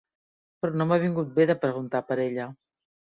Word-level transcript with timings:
Però 0.63 0.79
no 0.79 0.87
m'ha 0.91 0.97
vingut 1.03 1.29
bé 1.35 1.45
de 1.51 1.55
preguntar 1.65 2.01
per 2.09 2.17
ella. 2.25 2.49